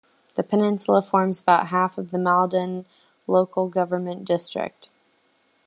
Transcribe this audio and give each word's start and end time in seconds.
The 0.33 0.41
peninsula 0.41 1.03
forms 1.03 1.39
about 1.39 1.67
half 1.67 1.99
of 1.99 2.09
the 2.09 2.17
Maldon 2.17 2.87
local 3.27 3.69
government 3.69 4.25
district. 4.25 4.89